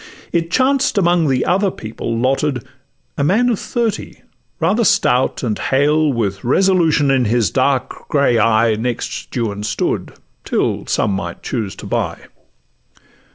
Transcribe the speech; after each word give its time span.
It 0.31 0.49
chanced 0.49 0.97
amongst 0.97 1.29
the 1.29 1.45
other 1.45 1.69
people 1.69 2.17
lotted, 2.17 2.63
A 3.19 3.23
man 3.23 3.49
of 3.49 3.59
thirty 3.59 4.23
rather 4.59 4.83
stout 4.83 5.43
and 5.43 5.59
hale, 5.59 6.11
With 6.11 6.43
resolution 6.43 7.11
in 7.11 7.25
his 7.25 7.51
dark 7.51 8.07
grey 8.09 8.39
eye, 8.39 8.73
Next 8.73 9.27
Juan 9.37 9.61
stood, 9.61 10.13
till 10.43 10.87
some 10.87 11.11
might 11.13 11.43
choose 11.43 11.75
to 11.75 11.85
buy. 11.85 12.17